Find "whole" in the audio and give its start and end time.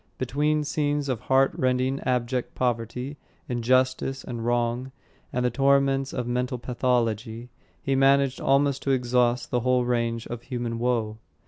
9.59-9.85